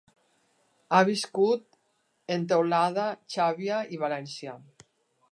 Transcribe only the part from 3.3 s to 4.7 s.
Xàbia i València.